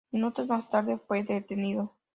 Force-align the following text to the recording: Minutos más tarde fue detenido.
Minutos 0.11 0.47
más 0.47 0.67
tarde 0.67 0.97
fue 0.97 1.21
detenido. 1.21 1.93